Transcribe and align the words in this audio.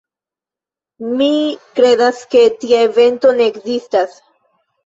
Mi 1.19 1.27
kredas 1.81 2.23
ke 2.33 2.43
tia 2.65 2.81
evento 2.89 3.35
ne 3.41 3.49
ekzistas. 3.55 4.19